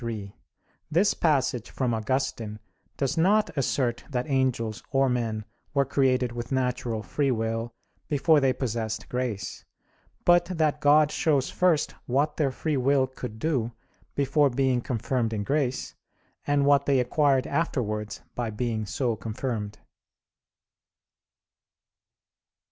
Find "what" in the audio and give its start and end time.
12.07-12.37, 16.65-16.87